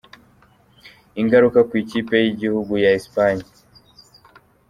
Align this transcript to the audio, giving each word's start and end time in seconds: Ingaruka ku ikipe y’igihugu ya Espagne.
Ingaruka 1.21 1.59
ku 1.67 1.73
ikipe 1.83 2.15
y’igihugu 2.23 2.73
ya 2.83 2.89
Espagne. 2.99 3.47